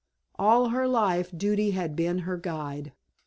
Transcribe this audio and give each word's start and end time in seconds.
All 0.39 0.69
her 0.69 0.87
life 0.87 1.29
Duty 1.37 1.69
had 1.77 1.95
been 1.95 2.17
her 2.25 2.35
guide. 2.35 2.91